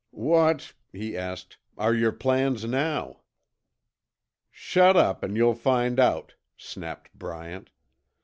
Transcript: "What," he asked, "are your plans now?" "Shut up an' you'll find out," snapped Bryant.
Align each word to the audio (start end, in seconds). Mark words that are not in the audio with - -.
"What," 0.33 0.73
he 0.91 1.15
asked, 1.15 1.59
"are 1.77 1.93
your 1.93 2.11
plans 2.11 2.65
now?" 2.65 3.21
"Shut 4.49 4.97
up 4.97 5.23
an' 5.23 5.35
you'll 5.35 5.53
find 5.53 5.99
out," 5.99 6.33
snapped 6.57 7.13
Bryant. 7.13 7.69